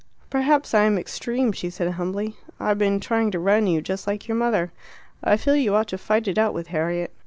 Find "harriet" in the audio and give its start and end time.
6.69-7.11